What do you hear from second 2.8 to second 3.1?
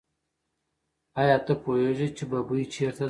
ده؟